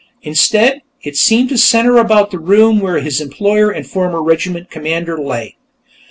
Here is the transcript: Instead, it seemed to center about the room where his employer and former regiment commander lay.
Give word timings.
Instead, 0.23 0.81
it 1.03 1.15
seemed 1.15 1.47
to 1.49 1.59
center 1.59 1.99
about 1.99 2.31
the 2.31 2.39
room 2.39 2.79
where 2.79 3.01
his 3.01 3.21
employer 3.21 3.69
and 3.69 3.85
former 3.85 4.19
regiment 4.23 4.71
commander 4.71 5.19
lay. 5.21 5.57